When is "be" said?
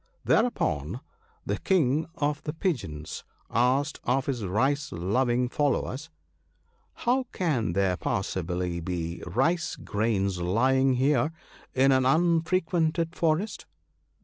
8.79-9.21